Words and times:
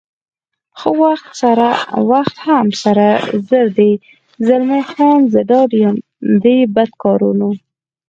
خو 0.79 0.89
وخت 2.13 2.35
هم 2.47 2.67
سره 2.83 3.07
زر 3.47 3.67
دی، 3.77 3.91
زلمی 4.47 4.83
خان: 4.91 5.19
زه 5.33 5.39
ډاډه 5.49 5.77
یم 5.83 5.97
دې 6.43 6.57
بدکارانو. 6.75 7.49